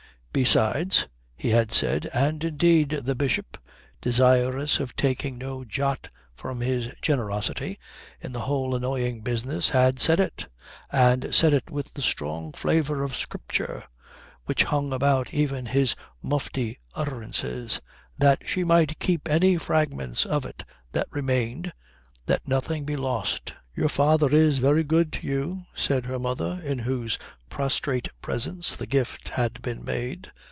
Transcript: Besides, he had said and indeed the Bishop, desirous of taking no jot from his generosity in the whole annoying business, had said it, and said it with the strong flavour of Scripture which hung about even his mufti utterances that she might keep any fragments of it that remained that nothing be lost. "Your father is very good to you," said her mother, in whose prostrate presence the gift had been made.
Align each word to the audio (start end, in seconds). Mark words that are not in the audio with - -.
Besides, 0.33 1.07
he 1.35 1.49
had 1.49 1.73
said 1.73 2.09
and 2.13 2.41
indeed 2.41 3.01
the 3.03 3.15
Bishop, 3.15 3.57
desirous 3.99 4.79
of 4.79 4.95
taking 4.95 5.37
no 5.37 5.65
jot 5.65 6.07
from 6.37 6.61
his 6.61 6.93
generosity 7.01 7.77
in 8.21 8.31
the 8.31 8.39
whole 8.39 8.73
annoying 8.73 9.19
business, 9.23 9.71
had 9.71 9.99
said 9.99 10.21
it, 10.21 10.47
and 10.89 11.35
said 11.35 11.53
it 11.53 11.69
with 11.69 11.93
the 11.95 12.01
strong 12.01 12.53
flavour 12.53 13.03
of 13.03 13.13
Scripture 13.13 13.83
which 14.45 14.63
hung 14.63 14.93
about 14.93 15.33
even 15.33 15.65
his 15.65 15.97
mufti 16.21 16.79
utterances 16.95 17.81
that 18.17 18.41
she 18.47 18.63
might 18.63 18.99
keep 18.99 19.27
any 19.29 19.57
fragments 19.57 20.25
of 20.25 20.45
it 20.45 20.63
that 20.93 21.07
remained 21.11 21.73
that 22.27 22.47
nothing 22.47 22.85
be 22.85 22.95
lost. 22.95 23.53
"Your 23.73 23.89
father 23.89 24.29
is 24.33 24.57
very 24.59 24.83
good 24.83 25.11
to 25.13 25.27
you," 25.27 25.65
said 25.73 26.05
her 26.05 26.19
mother, 26.19 26.61
in 26.63 26.79
whose 26.79 27.17
prostrate 27.49 28.09
presence 28.21 28.75
the 28.75 28.85
gift 28.87 29.29
had 29.29 29.61
been 29.61 29.83
made. 29.83 30.29